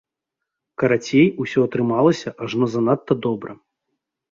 [0.83, 3.51] Карацей, усё атрымалася ажно занадта добра.